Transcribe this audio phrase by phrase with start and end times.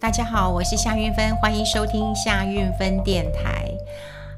[0.00, 3.70] 大家好，我是夏运芬，欢迎收听夏运芬电台。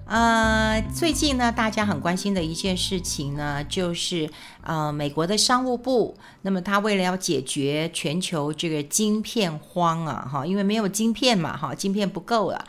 [0.06, 4.29] 呃，最近呢，大家很关心的一件事情呢，就是
[4.64, 12.65] 呃，美国的商务部，那么他为了要解决全球这个晶片荒啊，哈，因为没有晶片嘛，哈，晶片不够了。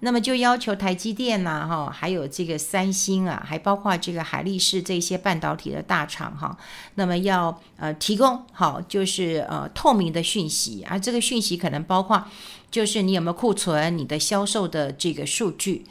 [0.00, 6.56] 那么就要求台积电呐、哈，还有这个三星啊，还包括这个海力士这些半导体的大厂哈，
[6.96, 12.22] 那么要呃提供好就是呃透明的讯息，而这个讯息可能包括
[12.70, 15.86] 就是你有没有库存，你的销售的这个数据，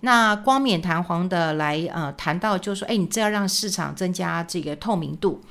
[0.00, 5.42] 那冠冕堂皇的来呃谈到就说，哎，你这要让市场增加这个透明度。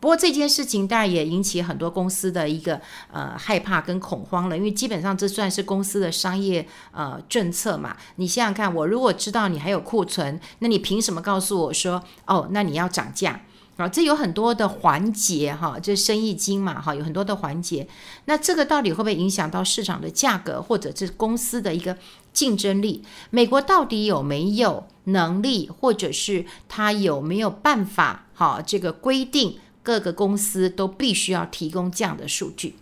[0.00, 2.80] 不过这件事情当然也引起很多公司的一个
[3.12, 7.96] 呃害怕跟恐慌了，因为基本上这算是公司的商业呃政策嘛。
[8.14, 13.40] 你想想看，我如果知道你还有库存，那你凭什么告诉我说哦，那你要涨价
[13.76, 13.88] 啊？
[13.88, 17.88] 这有很多的环节哈，这生意经嘛哈，有很多的环节。
[18.26, 21.96] 那这个到底会不会影响到市场的价格，或者是公司的一个
[22.32, 23.02] 竞争力？
[23.30, 28.62] 美国到底有没有能力，或者是他有没有办法哈？
[28.64, 29.58] 这个规定。
[29.88, 32.76] 各个公司都必须要提供这样的数据。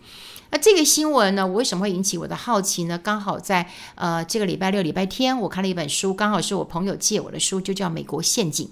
[0.49, 2.97] 那这个新闻呢，我为什么会引起我的好奇呢？
[2.97, 8.67] 刚好在呃这个礼拜六、礼拜天，我看了一本书，刚好是我朋友借我的书，就叫《美国陷阱》。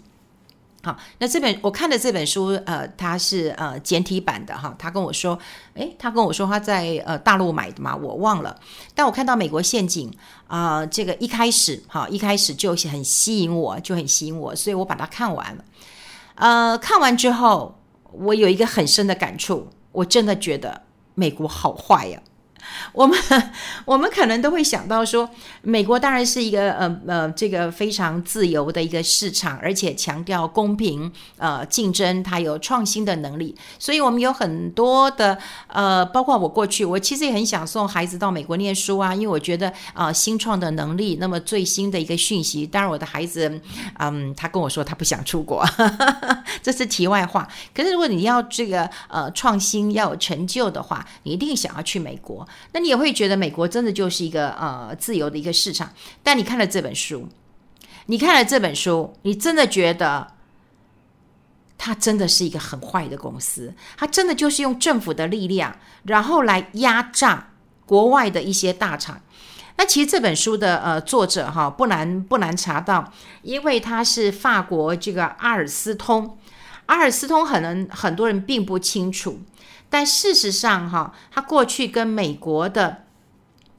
[0.84, 4.76] 好，那这本我看的这本书，呃，它是呃简体版的哈。
[4.78, 5.40] 他跟我说，
[5.76, 8.60] 诶，他跟我说他在呃大陆买的嘛，我忘了。
[8.94, 10.12] 但我看到《美国陷阱》
[10.48, 15.64] 啊，这个一开始哈，一开始就很吸引我，就很吸引我，所以我把它看完了。
[16.36, 17.80] 呃，看完之后。
[18.20, 22.22] 我有一个很深的感触，我真的觉得美国好坏呀。
[22.92, 23.18] 我们
[23.86, 25.30] 我们可能都会想到说，
[25.62, 33.56] 美国当然是一个呃呃这个非常自由的一个市场，而且强调公平呃竞争，它有创新的能力。
[33.80, 42.66] 所以，我们有很多的呃，包括我过去，我其实也很想送孩子到美国念书啊，因为我觉得啊、呃，新创的能力，那么最新的一个讯息。
[42.66, 43.62] 当然，我的孩子
[44.00, 45.66] 嗯，他跟我说他不想出国，
[46.64, 47.48] 这是题外话。
[47.74, 52.48] 可是，如果你要这个呃创新要有成就的话，你一定想要去美国。
[52.72, 57.30] 那你也会觉得美国真的就是一个呃自由的一个市场，但你看了这本书，
[58.08, 60.34] 你看了这本书，你真的觉得
[61.78, 67.50] 它真的是一个很坏的公司，它真的就是用政府的力量，然后来压榨
[67.86, 69.22] 国外的一些大厂。
[69.78, 73.12] 那其实这本书的呃作者哈不难不难查到，
[73.42, 76.38] 因为他是法国这个阿尔斯通，
[76.86, 79.42] 阿尔斯通可能很多人并不清楚。
[79.98, 83.04] 但事实上，哈，他过去跟美国的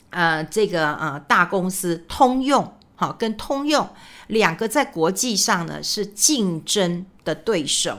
[0.09, 3.87] 呃这个呃大公司通用，哈，跟通用
[4.29, 7.99] 两个在国际上呢是竞争的对手。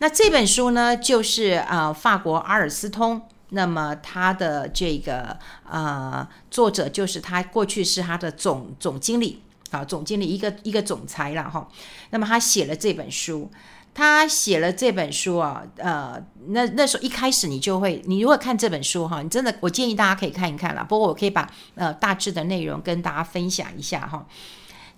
[0.00, 11.66] 那这本书呢，就是呃法国阿尔斯通，那么他的这个呃作者就是他过去是他的总总经理，啊，总经理一个一个总裁了哈。
[12.10, 13.50] 那么他写了这本书。
[13.94, 20.82] 他写了这本书啊，呃，那那时候一开始你就会，你如果看这本书哈，你真的，我建议大家可以看一看啦。
[20.82, 24.26] 不过我可以把呃大致的内容跟大家分享一下哈。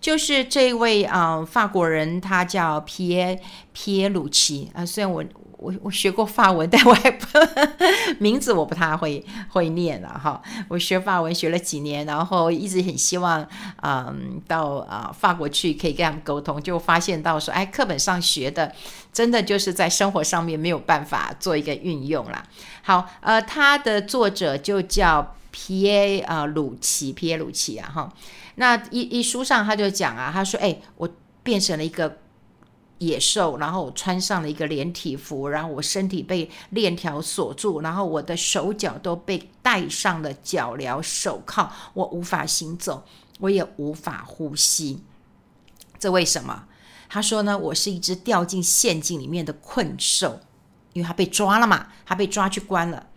[0.01, 3.41] 就是这位啊、法国人，他叫皮耶
[3.73, 5.25] 皮耶鲁奇啊，虽然我。
[5.63, 7.27] 我 我学过法文，但我还不
[8.19, 10.43] 名字我不太会会念了哈。
[10.69, 13.47] 我学法文学了几年，然后一直很希望
[13.83, 18.73] 嗯到啊、法国去可以跟他们沟通，就发现到说哎课本上学的
[19.13, 22.43] 真的就是在生活上面没有办法做一个运用啦。
[22.83, 28.13] 好，呃，他的作者就叫皮耶啊鲁奇，皮耶鲁奇啊哈。
[28.57, 31.09] 那一一书上他就讲啊，他说哎我
[31.43, 32.19] 变成了一个。
[32.99, 43.05] 野兽，然后我穿上了一个连体服，然后我身体被链条锁住，然后我的手脚都被戴上了脚镣手铐，我无法行走，
[43.41, 45.03] 我也无法呼吸。
[45.99, 46.67] 这为什么？
[47.09, 50.41] 他说呢，我是一只掉进陷阱里面的困兽，
[50.93, 53.09] 因为他被抓了嘛，他被抓去关了，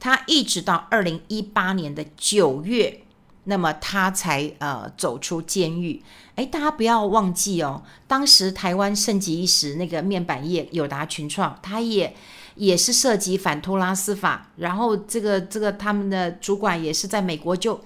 [0.00, 3.03] 他一直到二零一八年的九月。
[3.44, 6.02] 那么他才呃走出监狱。
[6.34, 12.14] 哎，大家不要忘记哦，当时台湾盛极一时那个面板业友达群创，他也
[12.56, 17.80] 也是涉及反托拉斯法，然后这个这个他们的主管也是在美国就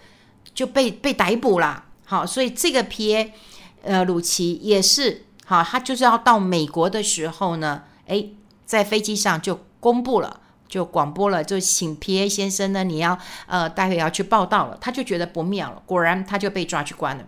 [0.54, 1.84] 就被被逮捕了。
[2.06, 3.34] 好，所以这个 P A
[3.82, 8.24] 呃鲁奇也是好，他就是要到美国的时候呢，哎，
[8.64, 10.40] 在飞机上就公布了。
[10.68, 14.76] 就广播了，就请皮耶先生呢，你要呃，待会要去报到了。
[14.80, 17.24] 他就觉得不妙了，果然他就被抓去关了。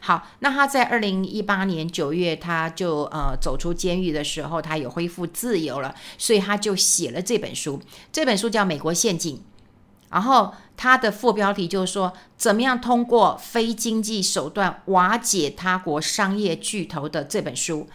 [0.00, 7.80] 好，那他在二零一八年九月，他就呃走出监狱的时候，他有恢复自由了，所以他就写了这本书。
[8.12, 9.36] 这本书叫《美国陷阱》
[10.10, 17.88] 然后它的副标题就是说，怎么样通过非经济手段瓦解他国商业巨头的这本书，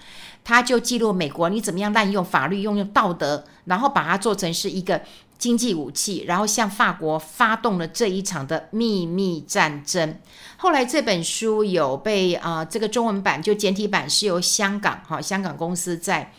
[0.48, 5.02] 他就记录美国你怎么样滥用法律、用用道德，然后把它做成是一个
[5.38, 10.18] 经济武器，然后向法国发动了这一场的秘密战争。
[10.56, 16.32] 后来这本书有被啊、这个中文版就简体版是由香港哈、香港公司在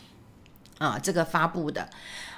[0.78, 1.90] 啊、这个发布的。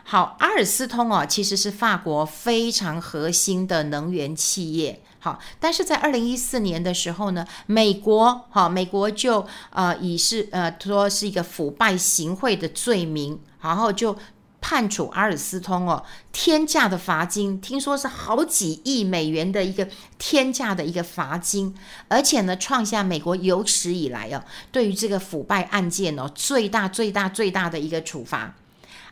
[0.02, 5.00] 好，阿尔斯通哦，其实是法国非常核心的能源企业。
[5.22, 14.16] 好，但是在二零一四年的时候呢，美国哈，美国就呃以是呃说是一个腐败行贿的罪名，然后就
[14.62, 16.02] 判处阿尔斯通哦
[16.32, 19.86] 天价的罚金，听说是好几亿美元的一个
[20.18, 21.74] 天价的一个罚金，
[22.08, 28.54] 而且呢创下美国有史以来哦对于这个腐败案件哦最大最大最大的一个处罚。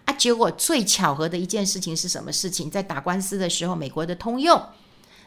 [0.06, 2.70] 啊，结果最巧合的一件事情是什么事情？
[2.70, 4.58] 在打官司的时候，美国的通用，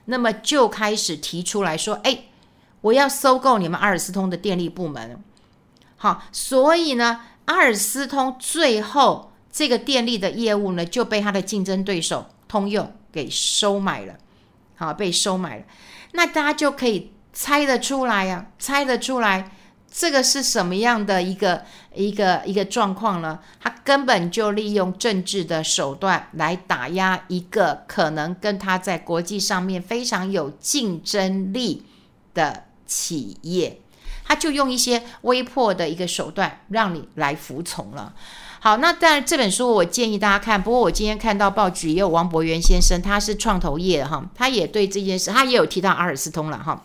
[0.06, 2.26] 那么就开始提出来说：“哎，
[2.82, 5.22] 我要收购你们阿尔斯通的电力部门。”
[5.98, 14.16] 好，所以呢，阿尔斯通最后这个电力的业务呢，就被他的竞争对手通用给收买了。
[14.76, 15.64] 好，被收买了，
[16.14, 19.52] 那大家就可以猜得出来呀，猜得出来。
[19.94, 23.40] 这个是什么样的一个一个一个状况呢？
[23.60, 31.84] 他根本就利用政治的手段来打压一个可能跟他在国际上面非常有竞争力
[32.34, 33.82] 的企业，
[34.24, 38.14] 他就用一些威迫的一个手段让你来服从了。
[38.62, 46.82] 好，那当然这本书我建议大家看，不过我今天看到报纸也有王博元先生，他是创投业哈，他也对这件事他也有提到阿尔斯通了哈。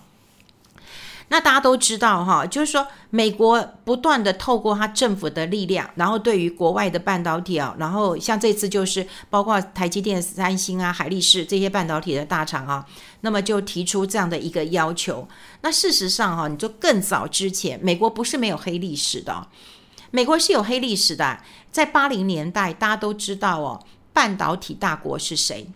[1.28, 12.86] 那大家都知道哈，就是说美国不断的透过它政府的力量，然后对于国外的半导体啊，然后像这次就是包括台积电、三星啊、海力士这些半导体的大厂啊，
[13.22, 15.26] 那么就提出这样的一个要求。
[15.62, 19.48] 那事实上哈，你就更早之前，美国不是没有黑历史的，
[20.12, 21.40] 美国是有黑历史的，
[21.72, 25.66] 在八零年代大家都知道哦，半导体大国是谁？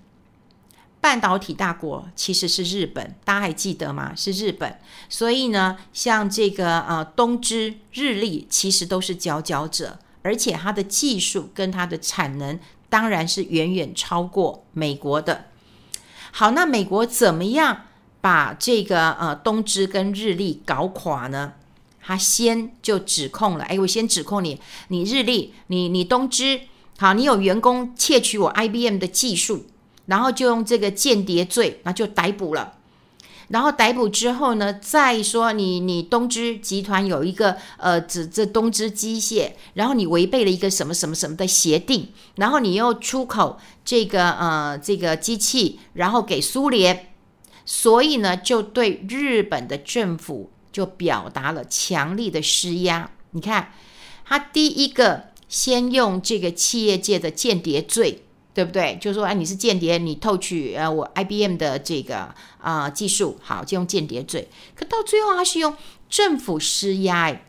[1.00, 4.12] 半导体大国其实是日本，大家还记得吗？
[4.14, 12.60] 是日本，所以呢，像这个呃东芝、日立，其实都是佼佼者，而且它的技术跟它的产能
[12.90, 15.46] 当然是远远超过美国的。
[16.32, 17.86] 好，那美国怎么样
[18.20, 21.54] 把这个呃东芝跟日立搞垮呢？
[22.02, 26.60] 他先就指控了，哎，我先指控你，你日立，你你东芝，
[26.98, 29.66] 好，你有员工窃取我 IBM 的技术。
[30.10, 32.74] 然后就用这个间谍罪，那就逮捕了。
[33.46, 47.12] 然后逮捕之后呢，再说你你东芝集团有一个呃，指这东芝机械，然后你违背了一个什么什么什么的协定，然后你又出口这个呃这个机器，然后给苏联，
[47.64, 53.10] 所以呢，就对日本的政府就表达了强力的施压。
[53.30, 53.72] 你看，
[54.24, 58.24] 他第一个先用这个企业界的间谍罪。
[58.52, 58.98] 对不对？
[59.00, 64.48] 就说，哎，你是间谍，你偷取呃我 IBM 的这个啊、技术，好，就用间谍罪。
[64.74, 65.76] 可到最后，他是用
[66.08, 67.46] 政府施压，哎，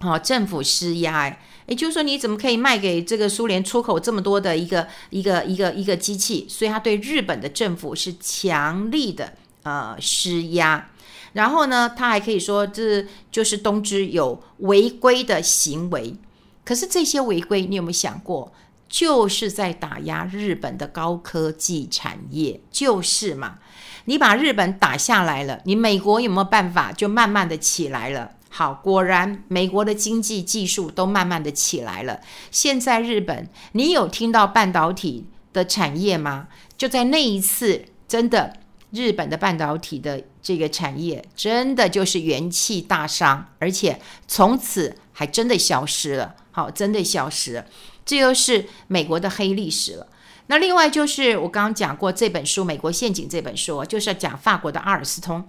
[0.00, 6.46] 好，政府施压，哎，也就是说，你怎么可以卖给这个苏联出口这么多的一个一个一个一个机器？
[6.48, 10.90] 所以他对日本的政府是强力的呃施压。
[11.34, 16.16] 然后呢，他还可以说，这就是东芝有违规的行为。
[16.64, 18.52] 可是这些违规，你有没有想过？
[18.96, 23.58] 就是在打压日本的高科技产业，就是嘛。
[24.06, 28.30] 你把日本打下来了，你美国有没有办法就慢慢的起来了？
[28.48, 32.22] 好，果然美国的经济技术都慢慢的起来了。
[32.50, 36.48] 现在日本，你有听到半导体的产业吗？
[36.78, 38.56] 就在那一次，真的
[38.92, 46.36] 日本的半导体的这个产业真的就是元气大伤，而且从此还真的消失了。
[46.50, 47.66] 好，真的消失了。
[48.06, 50.06] 这又是美国的黑历史了。
[50.46, 55.44] 那另外就是我刚刚讲过这本书《美国陷阱》这本书，就是要讲法国的阿尔斯通。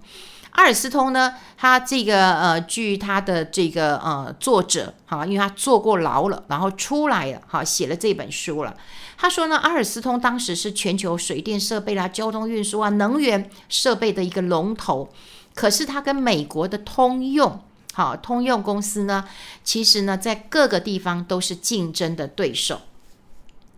[0.50, 8.74] 阿尔斯通呢，他这个呃，据他的这个呃作者哈，因为他坐过牢了，然后出来了哈，写了这本书了。
[9.16, 15.08] 他说呢，阿尔斯通当时是全球水电设备啦、交通运输啊、能源设备的一个龙头，
[15.54, 17.60] 可是他跟美国的通用。
[17.94, 19.24] 好，通用公司呢，
[19.64, 22.82] 其实呢，在各个地方都是竞争的对手。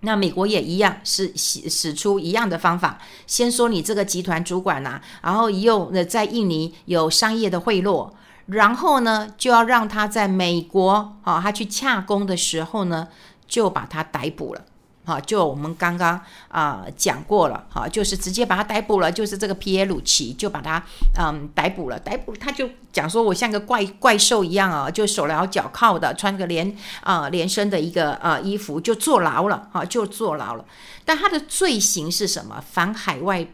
[0.03, 8.11] 那美国也一样，是使使出一样的方法，先说你这个集团主管呐、然后又在印尼有商业的贿赂，
[8.47, 13.09] 然后呢，就要让他在美国，哦，他去洽公的时候呢，
[13.47, 14.65] 就把他逮捕了。
[15.05, 20.83] 哈，就我们刚刚啊、讲过了，哈，就是直接把他逮捕了，就是这个皮耶鲁奇就把他
[21.19, 30.65] 嗯逮捕了，逮捕他就讲说我像个怪怪兽一样啊，就手镣脚铐的，穿个连啊、连身的一个呃衣服就坐牢了，哈，就坐牢了。
[31.05, 32.63] 但他的罪行是什么？
[32.71, 33.47] 反海外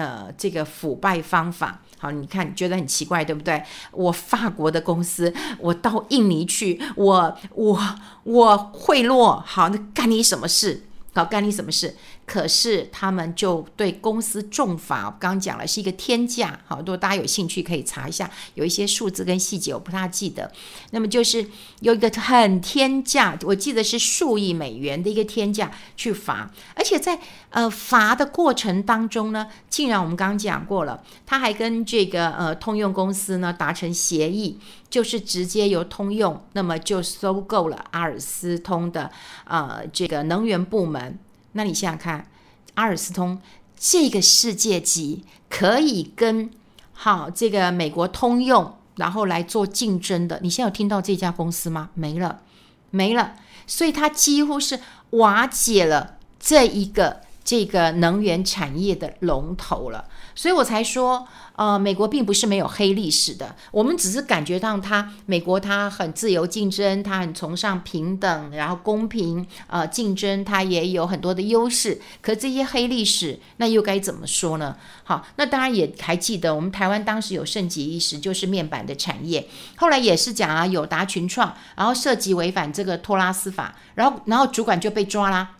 [0.00, 1.80] 呃这个腐败方法。
[1.98, 3.62] 好，你看，你觉得很奇怪，对不对？
[3.92, 7.78] 我法国的公司，我到印尼去，我我
[8.24, 10.84] 我贿赂，好，那干你什么事？
[11.12, 11.94] 好，干你什么事？
[12.30, 16.56] 可是他们就对公司重罚，刚刚讲了是一个天价。
[16.64, 20.48] 好，如果大家有兴趣可以查一下，有一些数字跟细节我不太记得。
[20.92, 21.44] 那么就是
[21.80, 27.18] 有一个很天价，我记得是数亿美元的一个天价去罚，而且在
[27.48, 34.56] 呃罚的过程当中呢，竟然我们刚刚讲过了，他还跟这个呃通用公司呢达成协议，
[34.88, 39.10] 就是直接由通用那么就收购了阿尔斯通的
[39.46, 41.18] 呃这个能源部门。
[41.52, 42.26] 那你想想看，
[42.74, 43.40] 阿尔斯通
[43.76, 46.50] 这个世界级可以跟
[46.92, 51.90] 好这个美国通用，然后来做竞争的，你现在有听到这家公司吗？
[51.94, 52.42] 没了，
[52.90, 53.34] 没了，
[53.66, 54.80] 所以它几乎是
[55.10, 61.26] 瓦解了这一个这个能源产业的龙头了，所以我才说。
[61.60, 72.00] 呃，美国并不是没有黑历史的，我们只是感觉到它，美国它很自由竞争，它很崇尚平等，然后公平，呃，竞争它也有很多的优势。
[72.22, 74.74] 可这些黑历史，那又该怎么说呢？
[75.04, 85.56] 好，那当然也还记得，我们台湾当时有盛极一时，就是面板的产业，后来也是讲啊，友达群创，然后涉及违反这个托拉斯法，然后然后主管就被抓啦。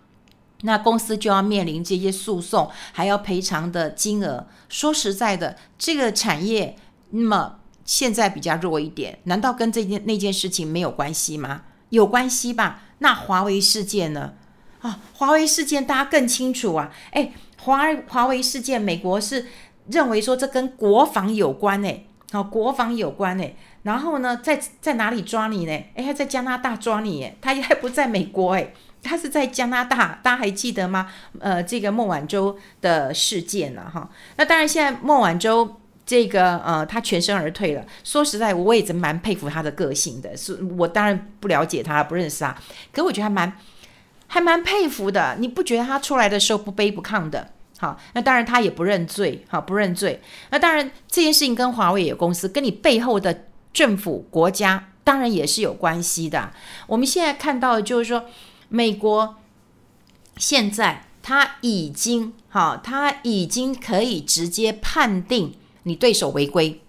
[0.63, 4.47] 那公司就要面临这些诉讼，还要赔偿的金额。
[4.69, 6.77] 说实在的，这个产业
[7.11, 11.63] 那么现在比较弱一点，难道跟这件那件事情没有关系吗？
[11.89, 12.83] 有关系吧？
[12.99, 14.35] 那华为事件呢？
[14.81, 16.91] 啊，华为事件大家更清楚啊！
[17.11, 19.47] 哎，华华为事件，美国是
[19.89, 23.55] 认为说这跟国防有关哎，好，国防有关哎。
[23.83, 25.73] 然后呢，在在哪里抓你呢？
[25.95, 28.73] 哎，还在加拿大抓你哎，他还不在美国哎。
[29.03, 31.11] 他是在加拿大，大家还记得吗？
[31.39, 34.09] 呃，这个孟晚舟的事件了哈。
[34.37, 37.85] 那当然，现在孟晚舟这个呃，他全身而退了。
[38.05, 40.37] 说实在，我也真蛮佩服他的个性的。
[40.37, 42.55] 是我当然不了解他，不认识他，
[42.93, 43.53] 可我觉得还蛮
[44.27, 45.37] 还蛮佩服的。
[45.39, 47.49] 你不觉得他出来的时候不卑不亢的？
[47.79, 50.21] 好，那当然他也不认罪，好，不认罪。
[50.51, 56.53] 那当然这件事情跟华为有公司，跟你背后的政府国家当然也是有关系的。
[56.87, 58.27] 我们现在看到就是说。
[58.71, 59.37] 美国
[60.39, 66.81] 现在他已经哈，他已经可以直接判定你对手违规，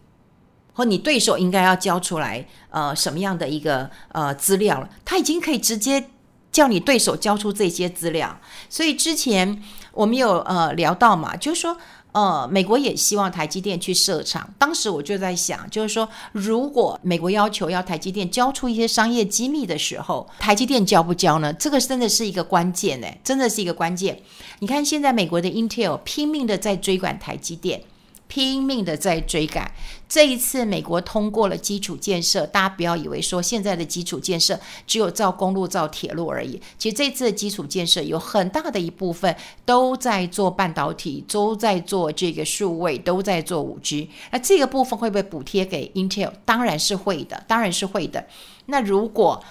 [0.74, 6.10] 或你对手应该要交出来呃什么样的一个呃资料了，他已经可以直接
[6.52, 8.40] 叫你对手交出这些资料。
[8.70, 9.62] 所以之前
[9.92, 11.76] 我们有呃聊到嘛，就是说。
[12.14, 14.54] 呃，美国也希望台积电去设厂。
[14.58, 21.54] 当时我就在想，就是说，如果美国要求要台积电交出一些商业机密的时候，台积电交不交呢？
[21.54, 24.22] 这个真的是一个关键呢，真的是一个关键。
[24.60, 27.82] 你看，现在美国的 Intel 拼命的在追赶台积电。
[28.32, 29.70] 拼命的在追赶，
[30.08, 34.58] 这一次美国通过了基础建设，大家不要以为说现在的基础建设
[34.88, 36.62] 只有造公路、造铁路而已。
[36.78, 39.36] 其实这次的基础建设有很大的一部分
[39.66, 44.10] 都在做半导体，都在做这个数位，都在做五 G。
[44.32, 46.32] 那这个部分会不会补贴给 Intel？
[46.46, 48.26] 当然是会的，当然是会的。
[48.68, 49.44] 那如果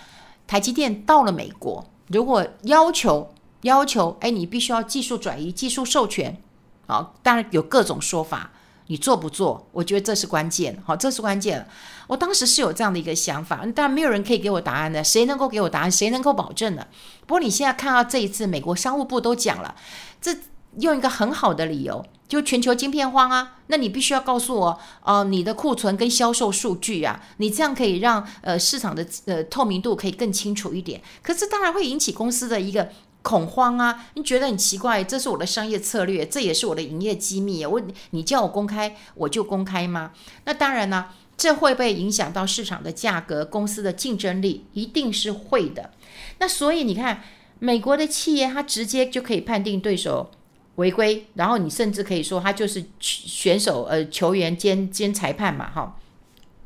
[0.46, 6.40] 台积电到了美国，如果要求要求，哎，你必须要技术转移、技术授权，
[6.86, 8.52] 好，当然有各种说法。
[8.90, 9.68] 你做不做？
[9.70, 11.64] 我觉得这是关键，好，这是关键。
[12.08, 15.02] 我当时是有这样的一个想法，但没有人可以给我答案的。
[15.04, 15.90] 谁能够给我答案？
[15.90, 16.84] 谁能够保证呢？
[17.24, 19.76] 不过你现在看到这一次，美国商务部都讲了，
[20.20, 20.36] 这
[20.80, 31.00] 用一个很好的理由，就全球晶片荒啊，那你必须要告诉我，呃，你的库存跟销售数据啊，你这样可以让呃市场的呃透明度可以更清楚一点。
[31.22, 32.88] 可是当然会引起公司的一个。
[33.22, 34.06] 恐慌啊！
[34.14, 37.64] 你觉得很奇怪，这是我的商业策略，这也是我的营业机密。
[37.66, 40.12] 我你叫我公开，我就公开吗？
[40.44, 44.64] 那当然呢，这会不会影响到市场的价格、公司的竞争力？
[44.72, 45.90] 一定是会的。
[46.38, 47.22] 那所以你看，
[47.58, 50.30] 美国的企业它直接就可以判定对手
[50.76, 55.98] 违规，然后你甚至可以说他就是选手、呃球员兼兼裁判嘛，哈。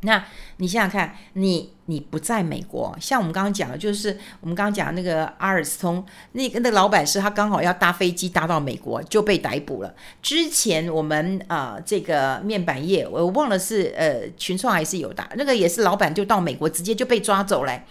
[0.03, 0.25] 那
[0.59, 9.95] 你想想看，你你不在美国，像我们刚刚讲的，就是我们刚刚讲的那个阿尔斯通，那个那个老板是他刚好要搭飞机搭到美国就被逮捕了。
[10.23, 17.83] 之前我们啊、这个面板业，我忘了是呃群创还是友达，那个也是老板就到美国直接就被抓走了。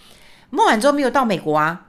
[0.50, 1.88] 孟晚舟没有到美国啊，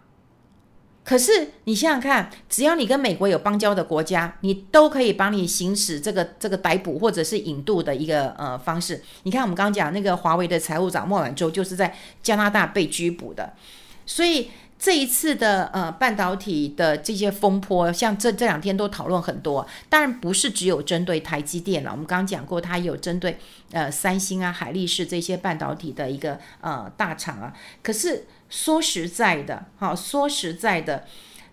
[1.06, 9.02] 可是你想想看，只要你跟美国有邦交的国家，你都可以帮你行使这个这个逮捕或者是引渡的一个呃方式。
[9.24, 13.54] 你看我们刚刚讲那个华为的财务长孟晚舟就是在加拿大被拘捕的，
[14.06, 14.50] 所以。
[14.78, 21.92] 这一次的呃半导体的这些风波，像这这两天都讨论很多，当然不是只有针对台积电了。
[21.92, 23.40] 我们刚刚讲过，它有针对
[23.72, 27.54] 呃三星啊、海力士这些半导体的一个呃大厂啊。
[27.82, 31.06] 可是说实在的，哈说实在的，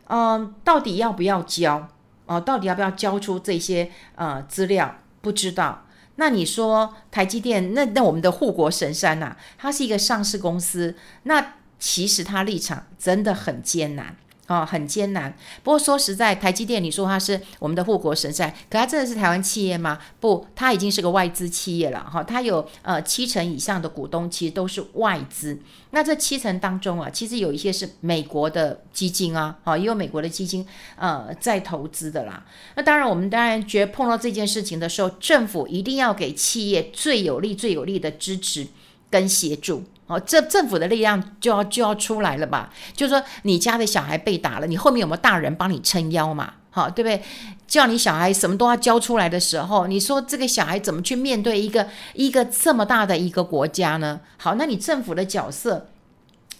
[0.06, 1.88] 嗯、到底要不要交
[2.26, 4.98] 哦、到底要不要交出这些呃资料？
[5.20, 5.86] 不知道。
[6.14, 11.54] 那你说台积电，那那我们的护国神山呐、它是一个上市公司，那。
[11.84, 14.14] 其实它立场真的很艰难
[14.48, 15.34] 哦，很艰难。
[15.62, 19.98] 不过说实在，台积电，你说它是我们的护国神山，可它真的是台湾企业吗？
[20.20, 22.22] 不，它已经是个外资企业了哈。
[22.24, 25.58] 它有呃七成以上的股东，其实都是外资。
[25.90, 32.44] 那这七成当中啊，其实有一些是美国的基金啊，好，也有美国的基金呃在投资的啦。
[32.74, 38.66] 那当然，我们当然觉得碰到这件事情的时候，政府一定要给企业最有利、最有利的支持
[39.08, 39.84] 跟协助。
[40.12, 42.70] 哦，这政府的力量就要就要出来了吧？
[42.94, 46.54] 就是说，你家的小孩被打了，你后面有没有大人帮你撑腰嘛？
[46.70, 47.22] 好，对不对？
[47.66, 54.20] 叫你小孩什么都要交出来的时候，你说这个小孩怎么去面对一个一个这么大的一个国家呢？
[54.36, 55.88] 好，那你政府的角色，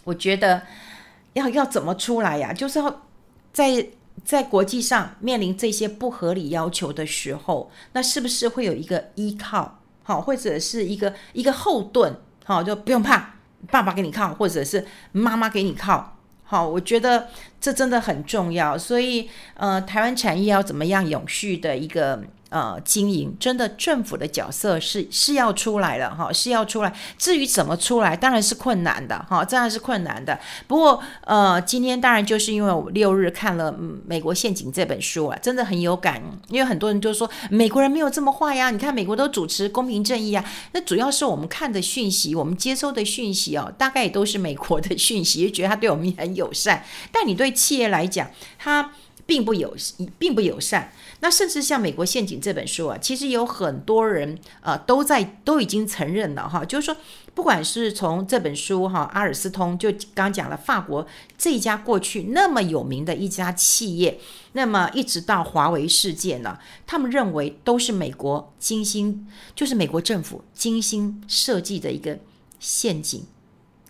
[0.05, 0.63] 我觉得
[1.35, 2.53] 要要怎么出来呀？
[2.53, 3.03] 就是要
[3.53, 3.87] 在
[4.25, 9.79] 在国际上面临这些不合理要求的时候，那是不是会有一个依靠？
[10.03, 12.15] 好，或者是一个一个后盾？
[12.45, 13.37] 好，就不用怕。
[13.71, 17.29] 爸爸给你靠，或者是妈妈给你靠，好，我觉得
[17.63, 18.77] 这真的很重要。
[18.77, 22.23] 所以，呃，台湾产业要怎么样永续的一个。
[22.53, 26.93] 呃，经营真的政府的角色是是要出来了哈，是要出来。
[27.17, 30.39] 至于怎么出来，当然是困难的哈，当然是困难的。
[30.67, 33.73] 不过呃，今天当然就是因为我六日看了
[34.07, 36.23] 《美国陷阱》这本书啊，真的很有感。
[36.51, 40.45] 因为很多人就说美国人没有这么坏呀，你看美国都主持公平正义啊。
[40.73, 46.85] 那主要是我们看的讯息，我们接收的讯息哦，大概也都是美国的讯息，就觉得他对我们也很友善。
[47.11, 48.93] 但你对企业来讲，它
[49.25, 49.77] 并不友，
[50.19, 50.93] 并不友善。
[51.21, 56.97] 那甚至像《美国陷阱》这本书啊，其实有很多人呃都在都已经承认了哈，就是说，
[57.33, 61.07] 不管是从这本书哈，阿尔斯通就刚讲了法国
[61.39, 64.19] 这一家过去那么有名的一家企业，
[64.55, 72.19] 那么一直到华为事件呢，他们认为都是美国精心，就是美国政府精心设计的一个
[72.59, 73.25] 陷阱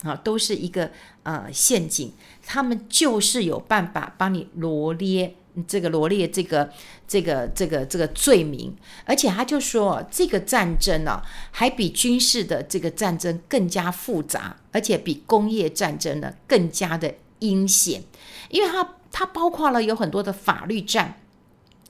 [0.02, 0.90] 啊，都是一个
[1.22, 2.12] 呃陷阱，
[2.44, 5.34] 他们就是有办法帮你罗列。
[5.68, 6.70] 这个罗列这个
[7.06, 18.02] 这个这个这个罪名，而且他就说这个战争呢、啊，还比军事的这个战争更加复杂，而且比工业战争呢更加的阴险，
[18.48, 21.20] 因为它它包括了有很多的法律战，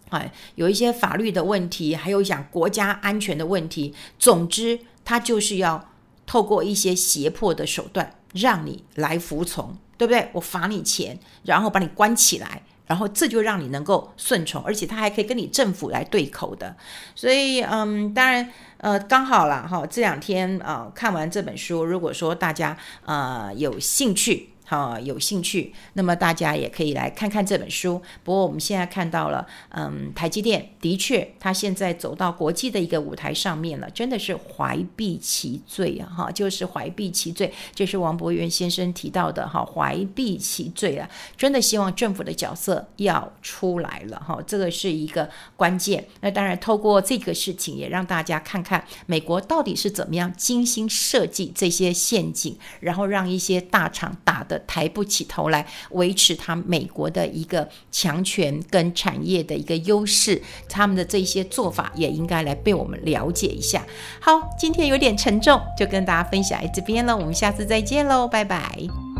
[0.08, 3.94] 哎，有一些法律的问题，还有讲国家安全的问题。
[4.18, 5.91] 总之，它就是要
[6.32, 10.30] 透过一些胁迫的手段，让你来服从，对不对？
[10.32, 12.62] 我罚你钱，然后把你关起来。
[12.86, 16.74] 然后这就让你能够顺从，而且他还可以跟你政府来对口的，
[17.14, 24.51] 所以嗯，当然呃刚好啦哈，这两天啊、看完这本书，如果说大家呃有兴趣。
[24.72, 28.00] 啊，有兴趣，那么大家也可以来看看这本书。
[28.24, 36.08] 不过我们现在看到了，嗯，台积电的确，它现在走到国际的一个舞台上面了，真的是怀璧其罪啊！
[36.16, 41.06] 哈，就是怀璧其罪，这是王博元先生提到的哈，怀璧其罪啊！
[41.36, 46.02] 真的希望政府的角色要出来了哈，这个是一个关键。
[46.22, 54.61] 那当然，透过这个事情，也让大家看看美国到底是怎么样精心设计这些陷阱，然后让一些大厂打的。
[54.66, 63.84] 抬不起头来，维持他美国的一个强权跟产业的一个优势，他们的这些做法也应该来被我们了解一下。
[64.20, 69.11] 好，今天有点沉重，就跟大家分享在这边了，我们下次再见喽，拜拜。